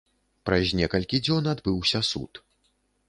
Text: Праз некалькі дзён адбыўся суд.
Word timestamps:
Праз 0.49 0.71
некалькі 0.79 1.19
дзён 1.27 1.51
адбыўся 1.53 2.03
суд. 2.11 2.31